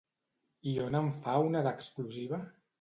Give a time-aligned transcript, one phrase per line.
[0.71, 2.45] I on en fa una d'exclusiva?